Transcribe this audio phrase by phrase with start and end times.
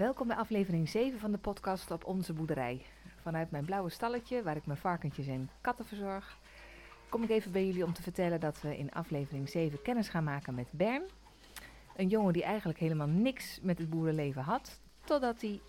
[0.00, 2.82] Welkom bij aflevering 7 van de podcast op onze boerderij.
[3.22, 6.38] Vanuit mijn blauwe stalletje, waar ik mijn varkentjes en katten verzorg,
[7.08, 10.24] kom ik even bij jullie om te vertellen dat we in aflevering 7 kennis gaan
[10.24, 11.02] maken met Bern.
[11.96, 15.60] Een jongen die eigenlijk helemaal niks met het boerenleven had, totdat hij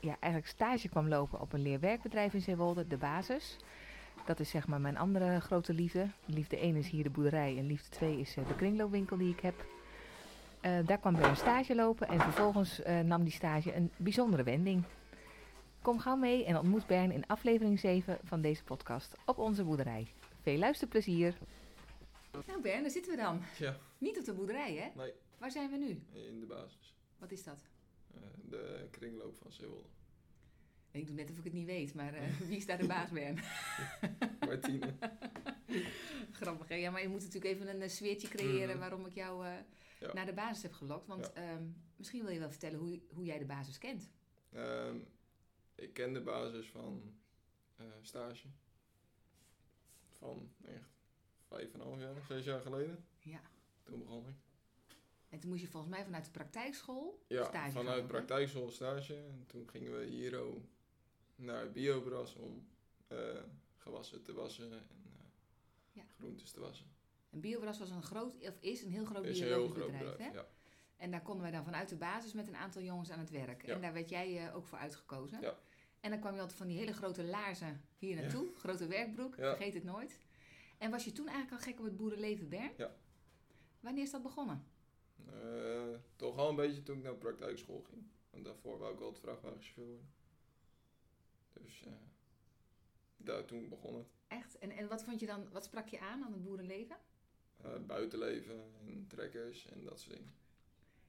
[0.00, 3.56] ja, eigenlijk stage kwam lopen op een leerwerkbedrijf in Zeewolde, de basis.
[4.24, 6.10] Dat is zeg maar mijn andere grote liefde.
[6.24, 9.40] Liefde 1 is hier de boerderij en liefde 2 is eh, de kringloopwinkel die ik
[9.40, 9.75] heb.
[10.66, 14.84] Uh, daar kwam Bern stage lopen en vervolgens uh, nam die stage een bijzondere wending.
[15.82, 20.06] Kom gauw mee en ontmoet Bern in aflevering 7 van deze podcast op onze boerderij.
[20.42, 21.38] Veel luisterplezier!
[22.46, 23.40] Nou Bern, daar zitten we dan.
[23.58, 23.76] Ja.
[23.98, 25.00] Niet op de boerderij hè?
[25.02, 25.12] Nee.
[25.38, 26.02] Waar zijn we nu?
[26.12, 26.94] In de basis.
[27.18, 27.58] Wat is dat?
[28.14, 29.88] Uh, de kringloop van Zeewolde.
[30.90, 32.14] Ik doe net of ik het niet weet, maar
[32.48, 33.38] wie is daar de baas, Bern?
[34.48, 34.94] Martine.
[36.40, 36.74] Grappig, hè?
[36.74, 38.80] Ja, maar je moet natuurlijk even een sfeertje creëren mm.
[38.80, 39.52] waarom ik jou uh,
[39.98, 40.12] ja.
[40.12, 41.06] naar de basis heb gelokt.
[41.06, 44.10] Want um, misschien wil je wel vertellen hoe, hoe jij de basis kent.
[44.54, 45.06] Um,
[45.74, 47.14] ik ken de basis van
[47.80, 48.46] uh, stage.
[50.08, 50.90] Van echt
[51.46, 53.04] vijf en een half jaar, zes jaar geleden.
[53.18, 53.40] Ja.
[53.82, 54.34] Toen begon ik.
[55.28, 59.14] En toen moest je volgens mij vanuit de praktijkschool ja, stage vanuit praktijkschool stage.
[59.14, 60.40] En toen gingen we hier
[61.36, 62.68] naar Biobras om
[63.08, 63.18] uh,
[63.76, 65.12] gewassen te wassen en uh,
[65.92, 66.02] ja.
[66.18, 66.86] groentes te wassen.
[67.30, 69.98] En Biobras was een groot, of is een heel groot is een biologisch heel groot
[69.98, 70.38] bedrijf, hè?
[70.38, 70.46] ja.
[70.96, 73.66] En daar konden wij dan vanuit de basis met een aantal jongens aan het werk.
[73.66, 73.74] Ja.
[73.74, 75.40] En daar werd jij uh, ook voor uitgekozen.
[75.40, 75.58] Ja.
[76.00, 78.48] En dan kwam je altijd van die hele grote laarzen hier naartoe.
[78.56, 80.18] Grote werkbroek, vergeet het nooit.
[80.78, 82.72] En was je toen eigenlijk al gek op het boerenleven, Bern?
[82.76, 82.94] Ja.
[83.80, 84.64] Wanneer is dat begonnen?
[85.44, 88.02] Uh, toch al een beetje toen ik naar praktijkschool ging.
[88.30, 90.14] Want daarvoor wou ik altijd vrachtwagenchauffeur worden.
[91.52, 91.92] Dus uh,
[93.16, 94.06] daar, toen begon het.
[94.26, 94.58] Echt?
[94.58, 96.96] En, en wat vond je dan, wat sprak je aan aan het boerenleven?
[97.64, 100.32] Uh, buitenleven en trekkers en dat soort dingen.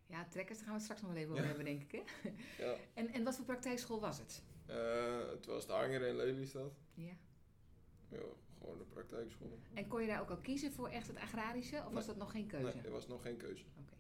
[0.05, 1.47] Ja, trekkers, daar gaan we straks nog wel even over Ja.
[1.49, 1.91] hebben, denk ik.
[1.91, 2.29] Hè?
[2.65, 2.75] Ja.
[2.93, 4.43] En, en wat voor praktijkschool was het?
[4.69, 6.73] Uh, het was de Hanger in Lelystad.
[6.93, 7.13] Ja.
[8.09, 8.17] Ja,
[8.59, 9.59] gewoon de praktijkschool.
[9.73, 11.83] En kon je daar ook al kiezen voor echt het agrarische?
[11.87, 12.75] Of was dat nog geen keuze?
[12.75, 13.63] Nee, er was nog geen keuze.
[13.79, 13.93] Oké.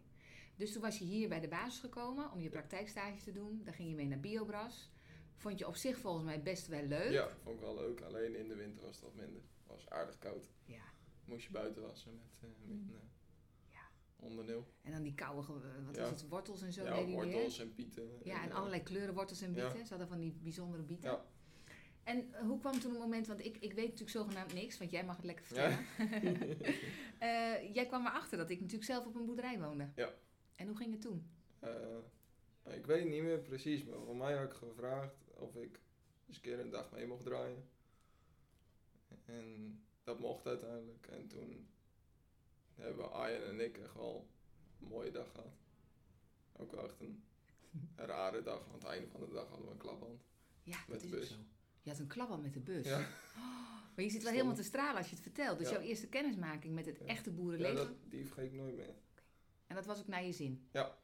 [0.55, 3.61] Dus toen was je hier bij de basis gekomen om je praktijkstage te doen.
[3.63, 4.89] Dan ging je mee naar Biobras.
[5.35, 7.11] Vond je op zich volgens mij best wel leuk.
[7.11, 8.01] Ja, vond ik wel leuk.
[8.01, 9.41] Alleen in de winter was wat minder.
[9.41, 10.49] Het was aardig koud.
[10.65, 10.81] Ja.
[11.27, 12.89] Moest je buiten wassen met uh, min
[13.71, 13.79] Ja.
[14.15, 14.67] onder nul.
[14.81, 16.01] En dan die koude, ge- wat Ja.
[16.01, 18.09] was het, wortels en zo Ja, wortels en pieten.
[18.23, 19.63] Ja, en eh, allerlei kleuren wortels en Ja.
[19.63, 19.83] bieten.
[19.85, 21.09] Ze hadden van die bijzondere bieten.
[21.11, 21.25] Ja.
[22.03, 24.91] En eh, hoe kwam toen het moment, want ik, ik weet natuurlijk zogenaamd niks, want
[24.91, 25.79] jij mag het lekker vertellen.
[27.19, 29.89] Eh, jij kwam erachter dat ik natuurlijk zelf op een boerderij woonde.
[29.95, 30.13] Ja.
[30.55, 31.29] En hoe ging het toen?
[31.63, 35.79] Uh, ik weet niet meer precies, maar voor mij had ik gevraagd of ik
[36.27, 37.69] eens een keer een dag mee mocht draaien.
[39.25, 41.07] En dat mocht uiteindelijk.
[41.07, 41.67] En toen
[42.75, 44.27] hebben Arjen en ik echt wel
[44.81, 45.53] een mooie dag gehad.
[46.53, 47.23] Ook wel echt een,
[47.95, 50.21] rare dag, want aan het einde van de dag hadden we een klapband.
[50.63, 51.29] Ja, Met dat de is bus.
[51.29, 51.35] zo.
[51.81, 52.85] Je had een klapband met de bus.
[52.87, 52.99] Ja.
[52.99, 53.05] Oh,
[53.95, 55.57] maar je zit wel helemaal te stralen als je het vertelt.
[55.59, 55.73] Dus Ja.
[55.73, 57.05] jouw eerste kennismaking met het Ja.
[57.05, 57.75] echte Ja, boerenleven.
[57.75, 58.95] dat, die vergeet ik nooit meer.
[59.67, 60.67] En dat was ook naar je zin.
[60.71, 60.97] Ja.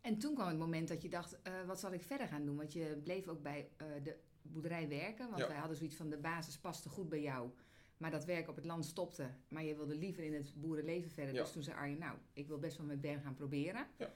[0.00, 2.56] En toen kwam het moment dat je dacht, eh, wat zal ik verder gaan doen?
[2.56, 4.16] Want je bleef ook bij eh, de
[4.52, 5.26] boerderij werken.
[5.28, 5.48] Want Ja.
[5.48, 7.50] wij hadden zoiets van, de basis paste goed bij jou.
[7.96, 9.30] Maar dat werk op het land stopte.
[9.48, 11.34] Maar je wilde liever in het boerenleven verder.
[11.34, 11.42] Ja.
[11.42, 13.86] Dus toen zei Arjen, nou, ik wil best wel met Ben gaan proberen.
[13.98, 14.14] Ja.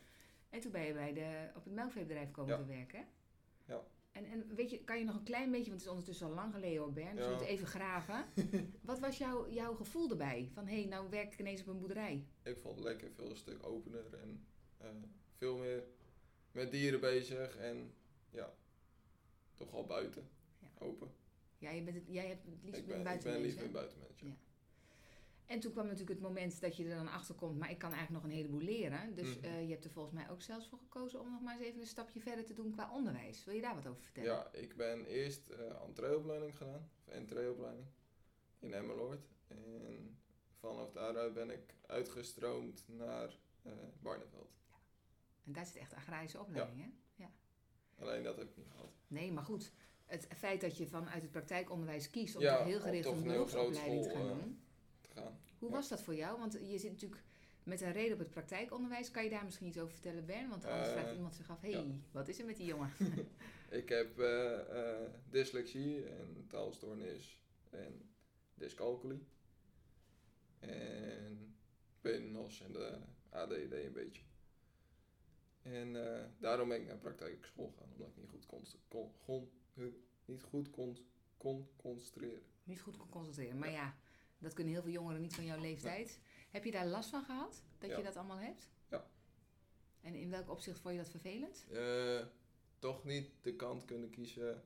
[0.48, 3.04] En toen ben je bij de, op het melkveebedrijf komen te werken.
[3.64, 3.82] Ja.
[4.12, 6.32] En, en weet je, kan je nog een klein beetje, want het is ondertussen al
[6.32, 7.14] lang geleden hoor, Bern.
[7.16, 8.24] Dus we moeten even graven.
[8.82, 10.50] Wat was jouw, jouw gevoel erbij?
[10.52, 12.26] Van, hé, hey, nou werk ik ineens op een boerderij.
[12.42, 14.46] Ik vond het lekker veel een stuk opener en
[14.76, 14.88] eh,
[15.36, 15.84] veel meer
[16.52, 17.94] met dieren bezig en
[18.30, 18.52] ja,
[19.60, 20.28] toch al buiten,
[20.58, 20.68] Ja.
[20.78, 21.10] open.
[21.58, 22.96] Ja, je bent het, jij hebt het liefst Ik een ik ben
[23.56, 23.64] hè?
[23.64, 24.20] een buitenmens.
[24.20, 24.26] Ja.
[24.26, 24.34] Ja.
[25.46, 27.92] En toen kwam natuurlijk het moment dat je er dan achter komt, maar ik kan
[27.92, 29.14] eigenlijk nog een heleboel leren.
[29.14, 29.44] Dus Mhm.
[29.44, 31.80] eh, je hebt er volgens mij ook zelfs voor gekozen om nog maar eens even
[31.80, 33.44] een stapje verder te doen qua onderwijs.
[33.44, 34.30] Wil je daar wat over vertellen?
[34.30, 37.86] Ja, ik ben eerst uh, entreeopleiding gedaan, of entreeopleiding,
[38.58, 39.28] in Emmeloord.
[39.48, 40.18] En
[40.58, 44.58] vanaf daaruit ben ik uitgestroomd naar uh, Barneveld.
[45.44, 46.88] En daar zit echt agrarische opleiding, hè?
[48.00, 48.92] Alleen dat heb ik niet gehad.
[49.06, 49.72] Nee, maar goed.
[50.06, 54.10] Het feit dat je vanuit het praktijkonderwijs kiest om Ja, heel gericht een beroepsopleiding te
[54.10, 54.60] gaan eh, doen.
[55.00, 55.38] Te gaan.
[55.58, 56.38] Hoe was dat voor jou?
[56.38, 57.22] Want je zit natuurlijk
[57.62, 59.10] met een reden op het praktijkonderwijs.
[59.10, 60.48] Kan je daar misschien iets over vertellen, Bern?
[60.48, 61.94] Want anders Eh, vraagt iemand zich af, hé, hey, ja.
[62.10, 62.92] wat is er met die jongen?
[63.80, 64.26] Ik heb uh,
[64.72, 64.94] uh,
[65.30, 68.10] dyslexie en taalstoornis en
[68.54, 69.26] dyscalculie.
[70.58, 71.56] En
[72.00, 72.98] PNOS en de
[73.30, 74.22] ADD een beetje.
[75.62, 79.50] En uh, daarom ben ik naar praktijkschool gegaan, omdat ik niet goed kon, kon, kon,
[80.24, 80.96] niet goed kon,
[81.36, 82.42] kon concentreren.
[82.64, 83.58] Niet goed kon concentreren.
[83.58, 83.94] Maar ja,
[84.38, 86.20] dat kunnen heel veel jongeren niet van jouw leeftijd.
[86.50, 87.62] Heb je daar last van gehad?
[87.78, 87.96] Dat Ja.
[87.96, 88.68] je dat allemaal hebt?
[88.88, 89.06] Ja.
[90.00, 91.66] En in welk opzicht vond je dat vervelend?
[91.70, 92.26] Eh,
[92.78, 94.62] toch niet de kant kunnen kiezen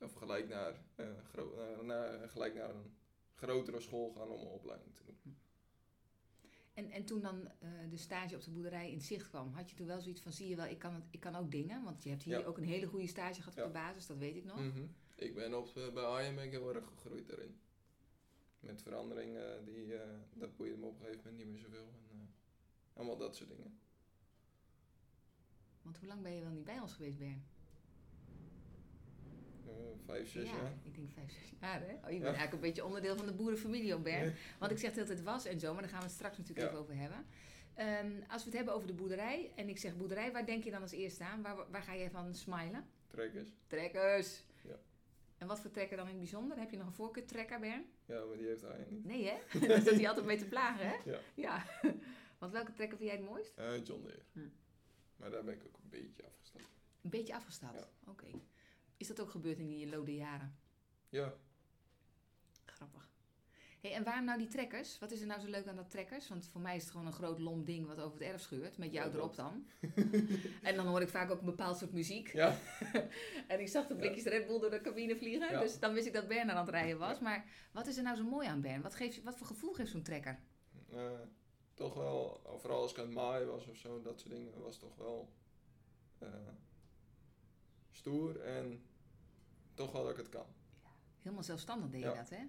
[0.00, 2.96] of gelijk naar, eh, gro- naar, naar- gelijk naar een
[3.34, 5.36] grotere school gaan om een opleiding te doen.
[6.74, 9.76] En, en toen dan eh, de stage op de boerderij in zicht kwam, had je
[9.76, 11.82] toen wel zoiets van, zie je wel, ik kan, het, ik kan ook dingen?
[11.84, 12.44] Want je hebt hier Ja.
[12.44, 13.66] ook een hele goede stage gehad op Ja.
[13.66, 14.58] de basis, dat weet ik nog.
[14.60, 14.86] Mhm.
[15.16, 17.56] Ik ben op, eh, bij Arjen ben ik heel erg gegroeid daarin.
[18.60, 21.92] Met veranderingen, die, eh, dat boeide me op een gegeven moment niet meer zoveel.
[22.10, 22.34] En,
[22.92, 23.78] allemaal dat soort dingen.
[25.82, 27.44] Want hoe lang ben je wel niet bij ons geweest, Bern?
[30.06, 30.72] Vijf, zes ja, jaar.
[30.82, 31.86] ik denk vijf, zes jaar hè?
[31.94, 32.24] Oh, je bent Ja.
[32.24, 34.24] eigenlijk een beetje onderdeel van de boerenfamilie Bern.
[34.24, 34.32] Ja.
[34.58, 36.66] Want ik zeg dat het was en zo, maar daar gaan we het straks natuurlijk
[36.66, 37.26] even over hebben.
[37.74, 40.70] Ehm, als we het hebben over de boerderij, en ik zeg boerderij, waar denk je
[40.70, 41.42] dan als eerste aan?
[41.42, 42.86] Waar, waar ga jij van smilen?
[43.06, 43.48] Trekkers.
[43.66, 44.44] Trekkers!
[44.62, 44.78] Ja.
[45.38, 46.58] En wat voor trekker dan in het bijzonder?
[46.58, 47.84] Heb je nog een voorkeurtrekker, Bern?
[48.04, 49.04] Ja, maar die heeft Arjen niet.
[49.04, 49.38] Nee, hè?
[49.68, 50.94] Daar zit hij altijd mee te plagen, hè?
[51.04, 51.18] Ja.
[51.34, 51.64] Ja.
[52.38, 53.52] Want welke trekker vind jij het mooist?
[53.56, 54.22] Eh, John Deere.
[54.32, 54.40] Hm.
[55.16, 56.64] Maar daar ben ik ook een beetje afgestapt.
[57.02, 57.78] Een beetje afgestapt.
[57.78, 58.10] Ja.
[58.10, 58.26] Oké.
[58.96, 60.56] Is dat ook gebeurd in die lode jaren?
[61.08, 61.34] Ja,
[62.64, 63.12] Grappig.
[63.80, 64.98] Hey, en waarom nou die trekkers?
[64.98, 66.28] Wat is er nou zo leuk aan dat trekkers?
[66.28, 68.78] Want voor mij is het gewoon een groot lomp ding wat over het erf scheurt.
[68.78, 69.66] Met jou Ja, erop dan.
[70.62, 72.32] en dan hoor ik vaak ook een bepaald soort muziek.
[72.32, 72.58] ja.
[73.48, 75.50] En ik zag de blikjes Red Bull door de cabine vliegen.
[75.50, 75.60] Ja.
[75.60, 77.20] Dus dan wist ik dat Bern aan het rijden was.
[77.20, 78.82] Maar wat is er nou zo mooi aan Bern?
[78.82, 80.38] Wat, geeft, wat voor gevoel geeft zo'n trekker?
[80.90, 81.10] Eh,
[81.74, 84.78] toch wel, vooral als ik aan het maaien was of zo, dat soort dingen, was
[84.78, 85.32] toch wel
[86.18, 86.28] eh,
[87.98, 88.82] stoer en
[89.74, 90.46] toch wel dat ik het kan.
[91.22, 92.14] Helemaal zelfstandig deed je Ja.
[92.14, 92.42] dat, hè?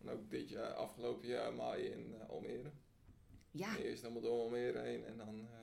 [0.00, 2.70] En ook dit jaar, afgelopen jaar maaien in eh, Almere.
[3.50, 5.40] Ja, Eerst helemaal door Almere heen en dan...
[5.40, 5.58] eh,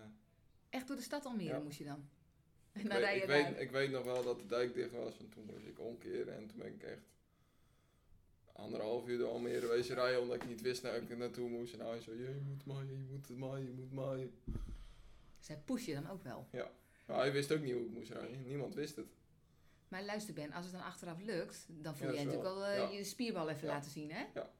[0.69, 1.59] echt door de stad Almere Ja.
[1.59, 2.09] moest je dan.
[2.71, 5.17] En ik, dan weet, ik, weet, ik weet nog wel dat de dijk dicht was
[5.19, 7.01] en toen moest ik omkeren en toen ben ik echt
[8.53, 11.73] anderhalf uur door Almere wezen rijden omdat ik niet wist naar ik naartoe moest.
[11.73, 14.33] En hij zei, je moet maaien, je moet maaien, je moet maaien.
[15.39, 16.47] Zij push je dan ook wel.
[17.05, 19.07] Maar hij wist ook niet hoe ik moest rijden, niemand wist het.
[19.87, 22.59] Maar luister Ben, als het dan achteraf lukt, dan voel Ja, jij is natuurlijk wel
[22.67, 22.97] wel- eh, ja.
[22.97, 23.73] je spierbal even Ja.
[23.73, 24.25] laten zien, hè?
[24.33, 24.51] Ja.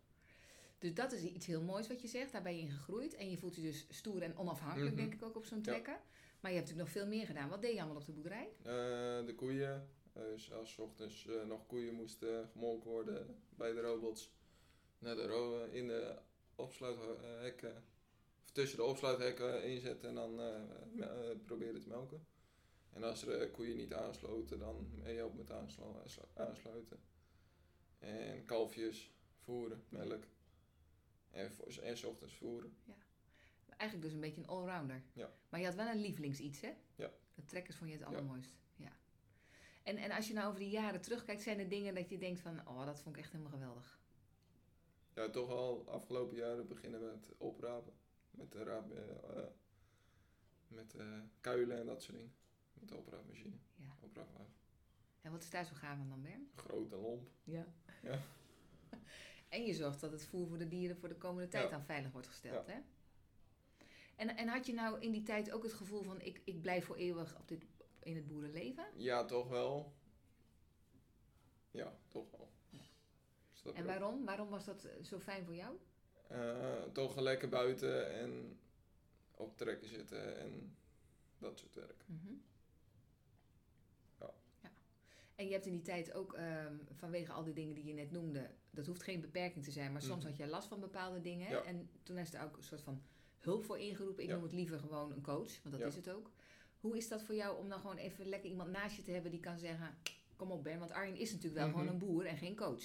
[0.79, 2.31] Dus dat is iets heel moois wat je zegt.
[2.31, 3.15] Daar ben je in gegroeid.
[3.15, 5.01] En je voelt je dus stoer en onafhankelijk, Mhm.
[5.01, 5.63] denk ik ook, op zo'n Ja.
[5.63, 5.99] trekker.
[6.39, 7.49] Maar je hebt natuurlijk nog veel meer gedaan.
[7.49, 8.49] Wat deed je allemaal op de boerderij?
[8.57, 8.65] Eh,
[9.25, 14.31] de koeien, dus als 's ochtends nog koeien moesten gemolken worden bij de robots,
[14.99, 16.15] naar de ro in de
[16.55, 17.83] opsluithekken,
[18.43, 22.25] of tussen de opsluithekken inzetten en dan eh, proberen te melken.
[22.95, 26.99] En als er eh, koeien niet aansloten, dan meehelpen met aanslu- aanslu- aansluiten.
[27.99, 30.23] En kalfjes voeren, melk.
[31.31, 31.51] En,
[31.81, 32.77] en 's ochtends voeren.
[33.77, 35.03] Eigenlijk dus een beetje een allrounder.
[35.13, 35.31] Ja.
[35.49, 36.73] Maar je had wel een lievelingsiets, hè?
[36.95, 37.11] Ja.
[37.33, 38.11] De trekkers vond je het Ja.
[38.13, 38.55] allermooist.
[38.75, 38.91] Ja.
[39.83, 42.39] En, en als je nou over die jaren terugkijkt, zijn er dingen dat je denkt
[42.39, 42.67] van...
[42.67, 43.99] Oh, dat vond ik echt helemaal geweldig.
[45.13, 47.93] Ja, toch al afgelopen jaren beginnen we met oprapen.
[48.31, 49.47] Met de raap, eh, eh,
[50.67, 50.95] met
[51.41, 52.33] kuilen en dat soort dingen.
[52.79, 53.55] Met de opraapmachine.
[53.75, 53.93] Ja.
[55.21, 56.49] En wat is daar zo gaaf aan dan, Bern?
[56.55, 57.29] Grote lomp.
[57.43, 57.67] Ja.
[58.01, 58.19] Ja.
[59.49, 61.69] en je zorgt dat het voer voor de dieren voor de komende tijd Ja.
[61.69, 62.77] dan veilig wordt gesteld, hè?
[64.15, 66.21] En, en had je nou in die tijd ook het gevoel van...
[66.21, 67.65] Ik, ik blijf voor eeuwig op dit,
[67.99, 68.85] in het boerenleven?
[68.95, 69.93] Ja, toch wel.
[71.71, 72.51] Ja, toch wel.
[73.63, 74.25] Dus En waarom?
[74.25, 75.77] Waarom was dat eh, zo fijn voor jou?
[76.27, 78.59] Eh, toch lekker buiten en
[79.31, 80.75] op trekken zitten en
[81.37, 82.03] dat soort werk.
[82.07, 82.33] Mhm.
[85.35, 88.11] En je hebt in die tijd ook ehm, vanwege al die dingen die je net
[88.11, 90.27] noemde, dat hoeft geen beperking te zijn, maar soms Mhm.
[90.27, 91.49] had je last van bepaalde dingen.
[91.49, 91.63] Ja.
[91.63, 93.01] En toen is er ook een soort van
[93.39, 94.23] hulp voor ingeroepen.
[94.23, 94.35] Ik Ja.
[94.35, 95.85] noem het liever gewoon een coach, want dat Ja.
[95.85, 96.31] is het ook.
[96.79, 99.31] Hoe is dat voor jou om dan gewoon even lekker iemand naast je te hebben
[99.31, 99.97] die kan zeggen:
[100.35, 101.77] Kom op, Ben, want Arjen is natuurlijk wel Mhm.
[101.79, 102.83] gewoon een boer en geen coach.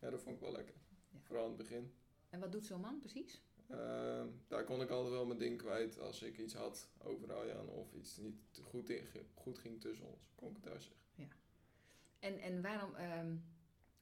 [0.00, 0.74] Ja, dat vond ik wel lekker.
[1.22, 1.92] Vooral in het begin.
[2.30, 3.42] En wat doet zo'n man precies?
[3.68, 7.68] Ehm, daar kon ik altijd wel mijn ding kwijt als ik iets had over Arjan
[7.68, 10.30] of iets niet goed, in, goed ging tussen ons.
[10.34, 11.00] Kon ik het daar zeggen.
[12.18, 13.34] En, en waarom, ehm,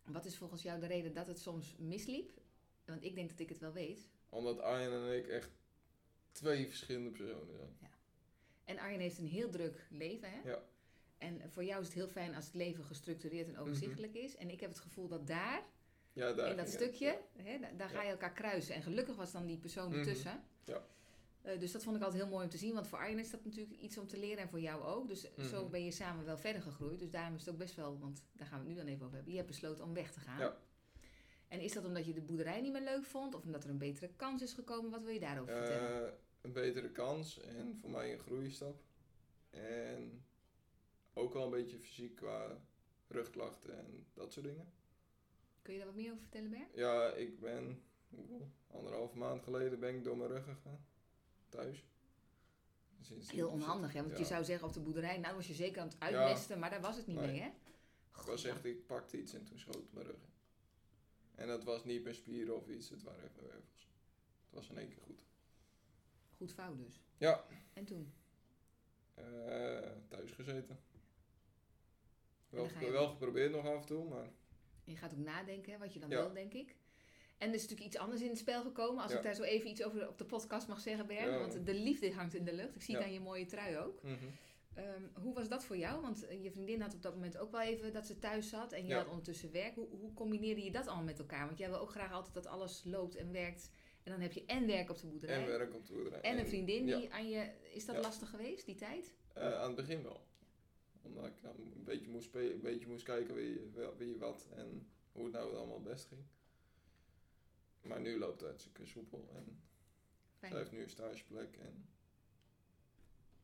[0.05, 2.31] wat is volgens jou de reden dat het soms misliep?
[2.85, 4.09] Want ik denk dat ik het wel weet.
[4.29, 5.51] Omdat Arjen en ik echt
[6.33, 7.77] twee verschillende personen zijn.
[8.65, 10.49] En Arjen heeft een heel druk leven, hè?
[10.51, 10.63] Ja.
[11.19, 14.37] En voor jou is het heel fijn als het leven gestructureerd en overzichtelijk is.
[14.37, 15.63] En ik heb het gevoel dat daar,
[16.13, 18.75] Ja, daar in dat het, stukje, hè, da- daar ga je elkaar kruisen.
[18.75, 19.99] En gelukkig was dan die persoon Mhm.
[19.99, 20.43] ertussen.
[20.65, 20.87] Ja.
[21.45, 22.75] Eh, dus dat vond ik altijd heel mooi om te zien.
[22.75, 25.09] Want voor Arjen is dat natuurlijk iets om te leren en voor jou ook.
[25.09, 25.71] Dus zo Mhm.
[25.71, 26.99] ben je samen wel verder gegroeid.
[26.99, 29.03] Dus daarom is het ook best wel, want daar gaan we het nu dan even
[29.05, 29.33] over hebben.
[29.33, 30.39] Je hebt besloten om weg te gaan.
[30.39, 30.57] Ja.
[31.49, 33.35] En is dat omdat je de boerderij niet meer leuk vond?
[33.35, 34.91] Of omdat er een betere kans is gekomen?
[34.91, 35.61] Wat wil je daarover ja.
[35.67, 36.07] vertellen?
[36.07, 38.83] Eh, een betere kans en voor mij een groeistap.
[39.51, 40.25] En
[41.13, 42.59] ook wel een beetje fysiek qua
[43.09, 44.73] rugklachten en dat soort dingen.
[45.63, 46.67] Kun je daar wat meer over vertellen, Ber?
[46.75, 50.87] Ja, ik ben hoeveel, anderhalve maand geleden ben ik door mijn rug gegaan.
[51.55, 51.85] Thuis.
[53.01, 54.01] Sinds Heel onhandig, hè?
[54.01, 54.19] Want ja.
[54.19, 56.81] je zou zeggen op de boerderij, nou was je zeker aan het uitmesten, maar daar
[56.81, 57.27] was het niet Nee.
[57.27, 57.51] mee, hè?
[58.13, 60.33] Het was echt, ik pakte iets en toen schoot mijn rug in.
[61.35, 63.89] En dat was niet mijn spieren of iets, het waren echt mijn wervels.
[64.45, 65.25] Het was in één keer goed.
[66.37, 67.01] Goed fout dus.
[67.17, 67.45] Ja.
[67.73, 68.13] En toen?
[69.15, 69.25] Eh,
[70.09, 70.81] thuis gezeten.
[72.49, 74.33] Wel, wel geprobeerd nog af en toe, maar
[74.85, 76.21] Je gaat ook nadenken hè, wat je dan Ja.
[76.21, 76.77] wil, denk ik.
[77.45, 79.03] En er is natuurlijk iets anders in het spel gekomen.
[79.03, 79.19] Als Ja.
[79.19, 81.31] ik daar zo even iets over op de podcast mag zeggen, Bern.
[81.31, 81.39] Ja.
[81.39, 82.75] Want de liefde hangt in de lucht.
[82.75, 84.03] Ik zie aan je mooie trui ook.
[84.03, 84.15] mhm.
[84.75, 86.01] Ehm, hoe was dat voor jou?
[86.03, 88.73] Want eh, je vriendin had op dat moment ook wel even dat ze thuis zat.
[88.73, 89.75] En je had ondertussen werk.
[89.75, 91.47] Hoe, hoe combineerde je dat allemaal met elkaar?
[91.47, 93.71] Want jij wil ook graag altijd dat alles loopt en werkt.
[94.03, 95.37] En dan heb je en werk op de boerderij.
[95.41, 96.21] en werk op de boerderij.
[96.21, 97.51] En een vriendin die aan je...
[97.73, 99.13] Is dat lastig geweest, die tijd?
[99.35, 100.21] Eh, aan het begin wel.
[101.03, 103.61] Omdat ik dan een beetje moest, een beetje moest kijken wie,
[103.97, 106.21] wie wat en hoe het nou allemaal het best ging.
[107.85, 109.63] Maar nu loopt het hartstikke soepel en
[110.39, 110.51] Fijn.
[110.53, 111.87] zij heeft nu een stageplek en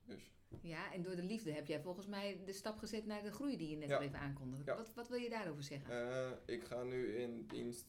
[0.05, 0.31] dus
[0.61, 3.57] Ja, en door de liefde heb jij volgens mij de stap gezet naar de groei
[3.57, 3.97] die je net Ja.
[3.97, 4.71] al even aankondigde.
[4.71, 4.77] Ja.
[4.77, 6.11] Wat, wat wil je daarover zeggen?
[6.11, 7.87] Eh, ik ga nu in dienst.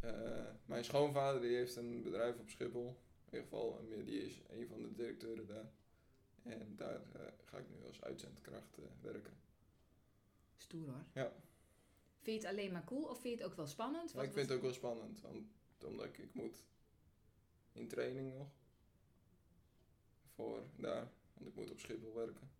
[0.00, 2.86] Eh, mijn schoonvader die heeft een bedrijf op Schiphol.
[3.24, 5.70] In ieder geval, eh, die is een van de directeuren daar.
[6.42, 7.00] En daar
[7.44, 9.32] ga ik nu als uitzendkracht werken.
[10.56, 11.04] Stoer hoor.
[11.12, 11.32] Ja.
[12.28, 14.14] Vind je het alleen maar cool of vind je het ook wel spannend?
[14.14, 15.46] Ik vind het ook wel spannend, want,
[15.84, 16.64] omdat ik, ik moet
[17.72, 18.48] in training nog.
[20.34, 22.50] Voor daar, want ik moet op Schiphol werken.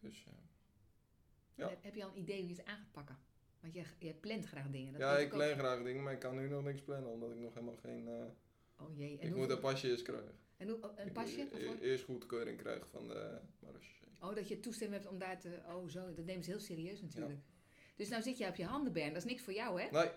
[0.00, 0.32] Dus eh,
[1.54, 1.78] ja.
[1.80, 3.18] Heb, je al een idee hoe je het aan gaat pakken?
[3.60, 4.92] Want je, je plant graag dingen.
[4.92, 5.38] Dat ja, ik ook.
[5.38, 8.08] plan graag dingen, maar ik kan nu nog niks plannen, omdat ik nog helemaal geen...
[8.08, 9.18] eh, Oh jee.
[9.18, 10.38] En ik hoe, moet een pasje eerst krijgen.
[10.56, 11.48] en hoe, een Ik pasje?
[11.50, 14.08] moet e- eerst goedkeuring krijgen van de marechaussee.
[14.20, 15.60] Oh, dat je toestemming hebt om daar te...
[15.66, 17.40] Oh zo, dat nemen ze heel serieus natuurlijk.
[17.96, 19.08] Dus nou zit je op je handen, Bern.
[19.12, 19.90] Dat is niks voor jou, hè?
[19.90, 20.10] Nee,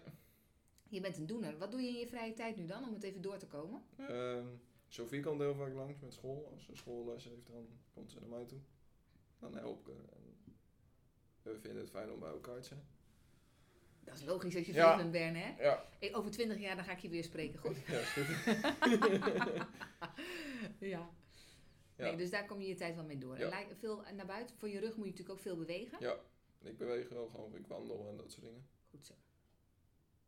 [0.90, 1.58] Je bent een doener.
[1.58, 3.82] Wat doe je in je vrije tijd nu dan, om het even door te komen?
[3.98, 4.46] ehm
[4.88, 6.50] Sophie komt heel vaak langs met school.
[6.54, 8.60] Als ze schoolles heeft, dan komt ze naar mij toe.
[9.40, 10.06] Dan help ik haar.
[10.06, 12.84] En we vinden het fijn om bij elkaar te zijn.
[14.04, 14.94] Dat is logisch als je Ja.
[14.94, 15.64] vriend bent, Bern, hè?
[15.64, 17.76] Ja, Hey, Over twintig jaar dan ga ik je weer spreken, goed?
[17.88, 18.28] ja is goed.
[20.80, 21.10] ja.
[21.96, 22.06] Ja.
[22.06, 23.36] Nee, dus daar kom je je tijd wel mee door.
[23.36, 23.64] En Ja.
[23.80, 24.56] veel naar buiten.
[24.58, 25.98] Voor je rug moet je natuurlijk ook veel bewegen.
[26.00, 26.16] Ja,
[26.60, 28.68] ik beweeg wel gewoon, ik wandel en dat soort dingen.
[28.90, 29.14] Goed zo.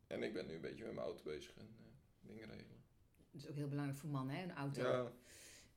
[0.07, 1.85] En ik ben nu een beetje met mijn auto bezig en eh,
[2.21, 2.83] dingen regelen.
[3.31, 4.43] Dat is ook heel belangrijk voor mannen, hè?
[4.43, 4.81] Een auto.
[4.81, 5.11] Ja,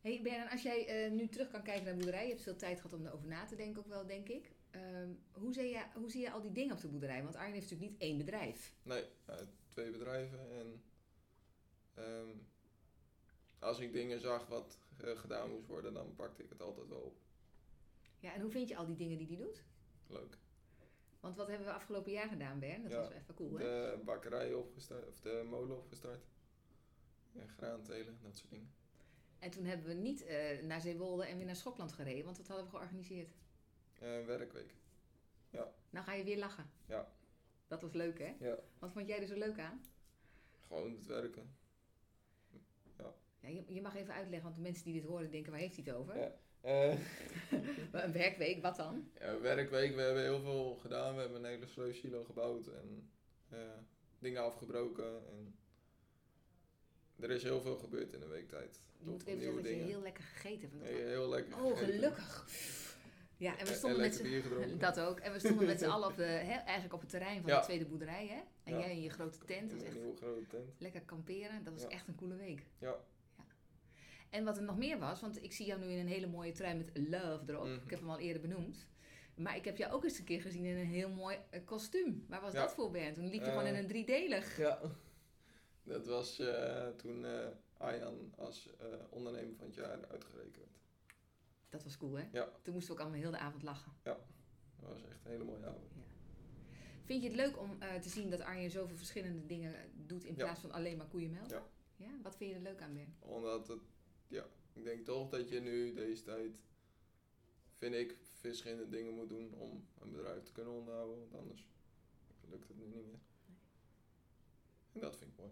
[0.05, 2.57] Hey Bernard, als jij eh, nu terug kan kijken naar de boerderij, je hebt veel
[2.57, 4.53] tijd gehad om erover na te denken ook wel, denk ik.
[4.71, 7.23] Ehm, hoe, zie je, hoe zie je al die dingen op de boerderij?
[7.23, 8.75] Want Arjen heeft natuurlijk niet één bedrijf.
[8.83, 9.05] nee,
[9.69, 10.83] twee bedrijven en
[11.95, 12.29] ehm,
[13.59, 17.01] als ik dingen zag wat eh, gedaan moest worden, dan pakte ik het altijd wel
[17.01, 17.17] op.
[18.19, 19.63] Ja, en hoe vind je al die dingen die hij doet?
[20.07, 20.39] Leuk.
[21.25, 22.83] Want wat hebben we afgelopen jaar gedaan, Bern?
[22.83, 23.65] Dat Ja, was wel even cool, hè?
[23.65, 26.25] De bakkerij opgestart, of de molen opgestart.
[27.33, 28.73] En graantelen, dat soort dingen.
[29.39, 32.47] En toen hebben we niet eh, naar Zeewolde en weer naar Schokland gereden, want dat
[32.47, 33.35] hadden we georganiseerd.
[33.99, 34.75] Eh werkweek.
[35.91, 36.71] Nou ga je weer lachen.
[36.87, 37.13] Ja.
[37.67, 38.35] Dat was leuk, hè?
[38.39, 38.59] Ja.
[38.79, 39.85] Wat vond jij er zo leuk aan?
[40.67, 41.57] Gewoon het werken.
[43.41, 45.77] Ja, je, je mag even uitleggen, want de mensen die dit horen denken, waar heeft
[45.77, 46.19] hij het over?
[46.19, 46.35] Ja.
[46.65, 46.95] Eh,
[48.05, 49.09] Een werkweek, wat dan?
[49.21, 51.15] ja, werkweek, we hebben heel veel gedaan.
[51.15, 53.11] We hebben een hele sleusilo gebouwd en
[53.49, 53.59] eh,
[54.19, 55.05] dingen afgebroken.
[55.29, 55.55] En
[57.21, 58.81] er is heel veel gebeurd in een week tijd.
[58.99, 60.83] Je moet even zeggen dat je heel lekker gegeten hebt.
[60.93, 61.55] Nee, heel lekker.
[61.63, 61.95] Oh, gegeten.
[61.95, 62.47] gelukkig.
[63.37, 64.69] Ja, en we En- stonden en met gedronken.
[64.71, 64.79] z'n...
[64.89, 65.19] Dat ook.
[65.21, 67.59] En we stonden met z'n allen op de, eigenlijk op het terrein van Ja.
[67.59, 68.41] de tweede boerderij, hè?
[68.65, 68.79] En Ja.
[68.81, 69.71] jij in je grote tent.
[69.71, 70.75] Dat was echt grote tent.
[70.79, 71.65] lekker kamperen.
[71.65, 71.89] Dat was Ja.
[71.89, 72.63] echt een coole week.
[72.79, 72.97] Ja.
[74.35, 76.53] En wat er nog meer was, want ik zie jou nu in een hele mooie
[76.53, 77.65] trui met love erop.
[77.67, 77.75] Mhm.
[77.85, 78.87] Ik heb hem al eerder benoemd.
[79.37, 82.25] Maar ik heb jou ook eens een keer gezien in een heel mooi eh, kostuum.
[82.29, 82.61] Waar was Ja.
[82.61, 83.15] dat voor, Bernd?
[83.15, 84.57] Toen liep je Eh, gewoon in een driedelig.
[84.59, 84.81] Ja.
[85.83, 90.79] Dat was eh, toen eh Arjan als eh, ondernemer van het jaar uitgerekend.
[91.69, 92.25] Dat was cool, hè?
[92.33, 92.49] Ja.
[92.63, 93.93] Toen moesten we ook allemaal heel de avond lachen.
[94.03, 94.19] Dat
[94.81, 95.93] was echt een hele mooie avond.
[97.05, 100.35] Vind je het leuk om eh, te zien dat Arjen zoveel verschillende dingen doet in
[100.37, 100.45] Ja.
[100.45, 101.51] plaats van alleen maar koeienmelk?
[101.51, 101.63] Ja.
[101.97, 102.11] Ja?
[102.23, 103.17] Wat vind je er leuk aan, Ben?
[103.19, 103.81] Omdat het,
[104.35, 106.53] ja, ik denk toch dat je nu deze tijd,
[107.73, 111.19] vind ik, verschillende dingen moet doen om een bedrijf te kunnen onderhouden.
[111.19, 111.67] Want anders
[112.49, 113.21] lukt het nu niet meer.
[114.93, 115.51] En dat vind ik mooi.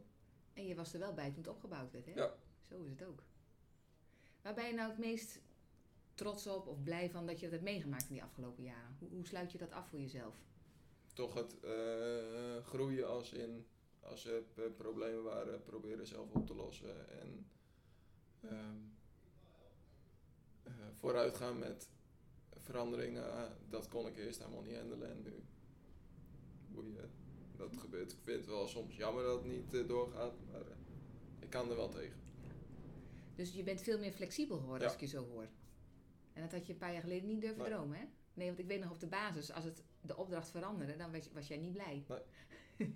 [0.52, 2.12] En je was er wel bij toen het opgebouwd werd, hè?
[2.12, 2.34] Ja.
[2.68, 3.22] Zo is het ook.
[4.42, 5.40] Waar ben je nou het meest
[6.14, 8.96] trots op of blij van dat je dat hebt meegemaakt in die afgelopen jaren?
[8.98, 10.34] Hoe, hoe sluit je dat af voor jezelf?
[11.12, 13.66] Toch het eh, groeien als in,
[14.00, 17.20] als er p- problemen waren, proberen zelf op te lossen.
[17.20, 17.46] En
[18.42, 18.76] ehm,
[20.62, 21.88] eh, vooruitgaan met
[22.58, 25.10] veranderingen, ah, dat kon ik eerst helemaal niet handelen.
[25.10, 25.32] En nu,
[26.68, 27.10] boeien,
[27.56, 28.12] dat gebeurt.
[28.12, 30.76] Ik vind het wel soms jammer dat het niet eh, doorgaat, maar eh,
[31.38, 32.20] ik kan er wel tegen.
[33.34, 34.84] Dus je bent veel meer flexibel geworden Ja.
[34.92, 35.48] als ik je zo hoor.
[36.32, 37.70] En dat had je een paar jaar geleden niet durven Nee.
[37.72, 38.04] dromen, hè?
[38.34, 41.32] Nee, want ik weet nog op de basis, als het de opdracht veranderde, dan was,
[41.32, 42.04] was jij niet blij.
[42.08, 42.20] Nee.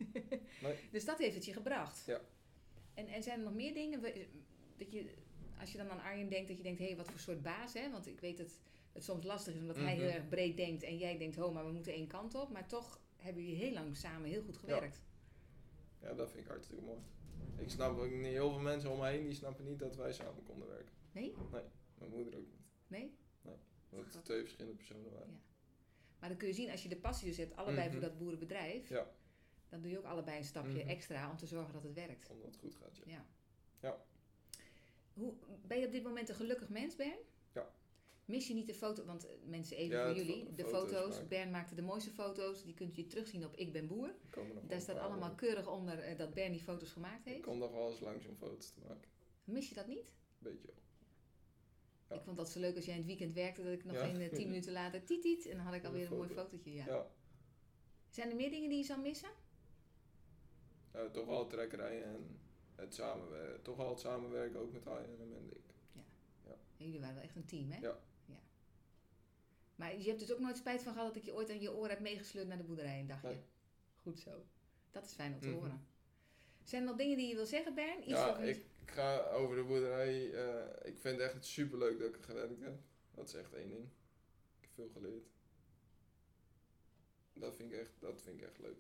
[0.63, 0.77] Nee.
[0.91, 2.05] Dus dat heeft het je gebracht.
[2.07, 2.21] Ja.
[2.95, 4.01] En, en zijn er nog meer dingen
[4.77, 5.15] dat je,
[5.61, 7.73] als je dan aan Arjen denkt, dat je denkt, hé, hey, wat voor soort baas,
[7.75, 7.91] hè?
[7.91, 8.59] Want ik weet dat
[8.93, 10.03] het soms lastig is, omdat hij Mhm.
[10.03, 12.51] heel erg breed denkt en jij denkt, ho, maar we moeten één kant op.
[12.51, 15.03] Maar toch hebben jullie heel lang samen heel goed gewerkt.
[16.01, 17.01] Ja, dat vind ik hartstikke mooi.
[17.57, 20.13] Ik snap ook niet, heel veel mensen om me heen die snappen niet dat wij
[20.13, 20.95] samen konden werken.
[21.13, 21.35] Nee?
[21.99, 22.61] Mijn moeder ook niet.
[22.87, 23.17] Nee?
[23.89, 25.29] Want het twee verschillende personen waren.
[25.33, 25.41] Ja.
[26.19, 27.93] Maar dan kun je zien, als je de passie dus hebt, allebei Mhm.
[27.93, 29.11] voor dat boerenbedrijf, Ja.
[29.69, 30.89] dan doe je ook allebei een stapje Mhm.
[30.89, 32.31] extra om te zorgen dat het werkt.
[32.31, 33.03] Omdat het goed gaat, ja.
[33.07, 33.27] Ja.
[33.81, 34.05] Ja.
[35.17, 35.35] Hoe,
[35.67, 37.19] ben je op dit moment een gelukkig mens, Bern?
[37.53, 37.71] Ja.
[38.25, 40.91] Mis je niet de foto, want eh, mensen even Ja, voor jullie, fo- de foto's
[41.15, 41.29] foto's.
[41.29, 44.09] Bern maakte de mooiste foto's, die kunt je terugzien op Ik Ben Boer.
[44.09, 47.45] Er Daar een staat allemaal keurig onder eh, dat Bern die foto's gemaakt Ik heeft.
[47.45, 49.09] kom nog wel eens langs om foto's te maken.
[49.45, 50.13] Mis je dat niet?
[50.39, 50.75] Beetje wel.
[52.09, 52.15] Ja.
[52.17, 54.21] Ik vond dat zo leuk als jij in het weekend werkte, dat ik nog geen
[54.21, 56.43] eh, tien minuten later tiet tiet en dan had ik Een alweer een mooi foto.
[56.43, 56.73] fotootje.
[56.73, 56.87] Ja.
[56.87, 57.07] Ja.
[58.11, 59.29] Zijn er meer dingen die je zou missen?
[60.93, 62.39] Nou, toch wel trekkerij en
[62.77, 63.63] het samenwerken.
[63.63, 65.65] Toch wel het samenwerken ook met Arjen en ik.
[66.77, 67.79] Jullie waren wel echt een team, hè?
[67.81, 67.99] Ja.
[69.77, 71.73] Maar je hebt dus ook nooit spijt van gehad dat ik je ooit aan je
[71.75, 73.29] oor heb meegesleurd naar de boerderij een dagje?
[73.29, 73.41] Nee.
[74.03, 74.45] Goed zo.
[74.91, 75.57] Dat is fijn om te Mhm.
[75.57, 75.87] horen.
[76.65, 77.99] Zijn er nog dingen die je wil zeggen, Bern?
[78.01, 80.33] Iets ja, ik ga over de boerderij.
[80.35, 82.79] eh, ik vind het echt super leuk dat ik er gewerkt heb.
[83.15, 83.85] Dat is echt één ding.
[84.61, 85.27] Ik heb veel geleerd.
[87.33, 88.79] Dat vind ik echt, dat vind ik echt leuk.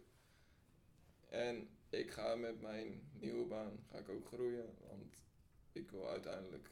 [1.28, 4.74] En ik ga met mijn nieuwe baan ga ik ook groeien.
[4.88, 5.16] Want
[5.72, 6.70] ik wil uiteindelijk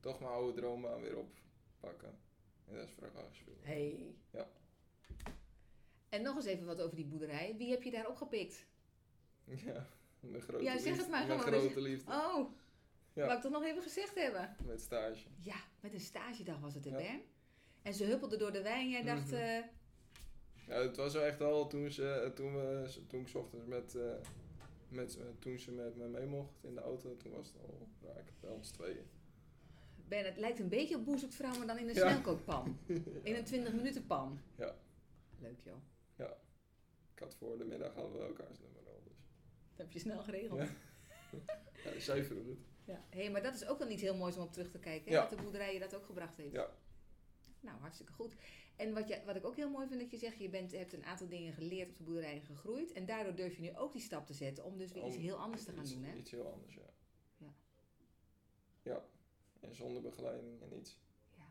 [0.00, 2.18] toch mijn oude droombaan weer oppakken.
[2.66, 3.58] En dat is vrachtwagenspelen.
[3.62, 4.14] Hey.
[4.30, 4.50] Ja.
[6.08, 7.54] En nog eens even wat over die boerderij.
[7.56, 8.66] Wie heb je daar opgepikt?
[9.64, 9.86] Ja,
[10.20, 11.00] mijn grote Ja, zeg liefde.
[11.02, 11.60] het maar Mijn gewoon.
[11.60, 12.12] grote liefde.
[12.12, 12.50] Oh,
[13.12, 13.24] Ja.
[13.24, 14.56] wou ik toch nog even gezegd hebben.
[14.64, 15.26] Met stage.
[15.40, 16.98] Ja, met een stagedag was het in Ja.
[16.98, 17.20] Bern.
[17.82, 19.26] En ze huppelde door de wei en jij dacht...
[19.30, 19.34] Mhm.
[19.34, 19.62] eh,
[20.68, 24.12] Ja, het was wel echt al toen, ze, toen, we, toen ik ochtends met, eh,
[24.88, 27.88] met, eh, toen ze met me mee mocht in de auto, toen was het al
[28.02, 29.06] raak bij ons tweeën.
[30.08, 32.08] ben, het lijkt een beetje op Boer zoekt vrouw, maar dan in een Ja.
[32.10, 32.78] snelkookpan.
[33.22, 34.40] In een 20 minuten pan.
[34.56, 34.74] Ja.
[35.40, 35.76] Leuk joh.
[37.14, 39.00] Ik had voor de middag hadden we elkaars nummer al.
[39.04, 39.12] Dus.
[39.70, 40.60] Dat heb je snel geregeld.
[40.60, 40.68] Ja.
[41.84, 42.58] Ja, vroeg het.
[42.84, 43.04] Ja.
[43.10, 45.10] Hey, maar dat is ook wel iets heel moois om op terug te kijken.
[45.10, 45.20] hè, Ja.
[45.26, 46.52] Dat de boerderij je dat ook gebracht heeft.
[46.52, 46.70] Ja.
[47.60, 48.34] Nou, hartstikke goed.
[48.78, 50.92] En wat, je, wat ik ook heel mooi vind dat je zegt, je bent, hebt
[50.92, 52.92] een aantal dingen geleerd op de boerderij en gegroeid.
[52.92, 55.36] En daardoor durf je nu ook die stap te zetten om dus weer iets heel
[55.36, 56.02] anders te gaan iets, doen.
[56.04, 56.16] Hè?
[56.16, 56.90] Iets heel anders, ja.
[57.36, 57.52] Ja.
[58.82, 59.04] Ja.
[59.60, 60.98] En zonder begeleiding en iets.
[61.36, 61.44] Ja.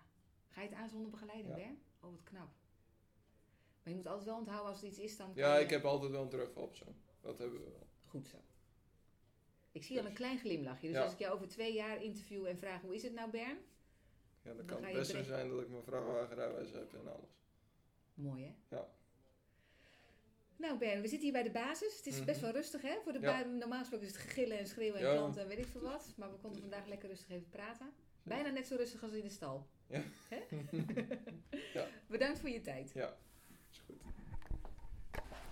[0.50, 1.56] Ga je het aan zonder begeleiding, Ja.
[1.56, 1.80] Bern?
[2.02, 2.50] Oh, wat knap.
[3.84, 5.86] Maar je moet altijd wel onthouden als er iets is, dan Ja, je- ik heb
[5.86, 6.86] altijd wel een terugval op zo.
[7.22, 7.88] Dat hebben we wel.
[8.06, 8.38] Goed zo.
[9.72, 10.88] Ik zie al een klein glimlachje.
[10.88, 11.04] Dus Ja.
[11.04, 13.58] als ik jou over twee jaar interview en vraag hoe is het nou, Bern?
[14.48, 17.30] Ja, dan Dan kan het best zo zijn dat ik mijn vrachtwagenrijwijs heb en alles.
[18.14, 18.76] Mooi, hè?
[18.76, 18.88] Ja.
[20.56, 21.98] Nou, Ben, we zitten hier bij de basis.
[21.98, 22.26] Het is Mhm.
[22.26, 22.96] best wel rustig, hè?
[23.04, 23.44] Voor de Ja.
[23.44, 25.14] Normaal gesproken is het gegillen en schreeuwen en Ja.
[25.14, 26.14] klanten en weet ik veel wat.
[26.18, 27.90] Maar we konden vandaag lekker rustig even praten.
[28.24, 29.68] Bijna net zo rustig als in de stal.
[29.88, 30.02] Ja.
[30.30, 30.40] Hè?
[31.74, 31.88] Ja.
[32.08, 32.92] Bedankt voor je tijd.
[32.94, 33.18] Ja,
[33.72, 33.96] is goed.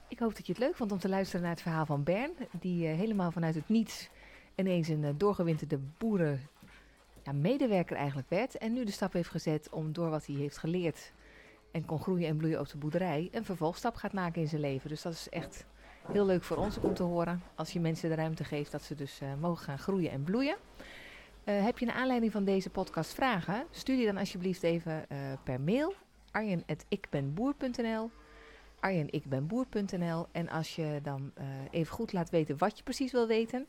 [0.08, 2.32] Ik hoop dat je het leuk vond om te luisteren naar het verhaal van Bern.
[2.60, 4.10] Die eh, helemaal vanuit het niets
[4.56, 6.48] ineens een eh, doorgewinterde boeren
[7.34, 8.58] medewerker eigenlijk werd.
[8.58, 11.12] En nu de stap heeft gezet om door wat hij heeft geleerd
[11.76, 14.90] en kon groeien en bloeien op de boerderij, een vervolgstap gaat maken in zijn leven.
[14.90, 15.66] Dus dat is echt
[16.12, 17.42] heel leuk voor ons om te horen.
[17.56, 20.56] Als je mensen de ruimte geeft dat ze dus eh, mogen gaan groeien en bloeien.
[21.44, 23.66] Eh, heb je naar aanleiding van deze podcast vragen?
[23.72, 25.94] Stuur die dan alsjeblieft even eh, per mail.
[26.32, 28.12] arjen.ikbenboer.nl
[28.80, 31.32] arjenikbenboer.nl En als je dan
[31.72, 33.68] even goed laat weten wat je precies wil weten,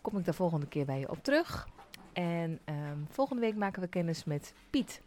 [0.00, 1.68] kom ik daar volgende keer bij je op terug.
[2.18, 5.02] En ehm, volgende week maken we kennis met Piet.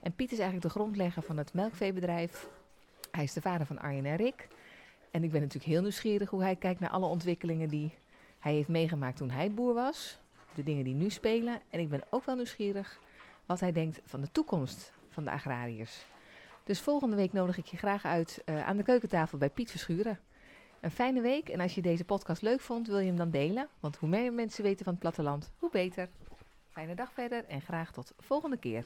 [0.00, 2.48] En Piet is eigenlijk de grondlegger van het melkveebedrijf.
[3.10, 4.48] Hij is de vader van Arjen en Rick.
[5.10, 7.94] En ik ben natuurlijk heel nieuwsgierig hoe hij kijkt naar alle ontwikkelingen die
[8.38, 10.18] hij heeft meegemaakt toen hij boer was.
[10.54, 11.60] De dingen die nu spelen.
[11.70, 12.98] En ik ben ook wel nieuwsgierig
[13.46, 16.06] wat hij denkt van de toekomst van de agrariërs.
[16.64, 20.18] Dus volgende week nodig ik je graag uit eh, aan de keukentafel bij Piet Verschuren.
[20.80, 23.68] Een fijne week en als je deze podcast leuk vond, wil je hem dan delen.
[23.80, 26.08] Want hoe meer mensen weten van het platteland, hoe beter.
[26.72, 28.84] Fijne dag verder en graag tot volgende keer.